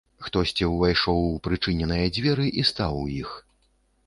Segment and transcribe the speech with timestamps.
[0.27, 3.29] Хтосьці ўвайшоў у прычыненыя дзверы і стаў у іх.